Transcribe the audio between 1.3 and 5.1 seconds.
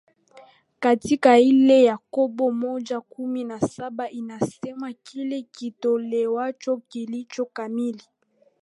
ile yakobo moja kumi na saba inasema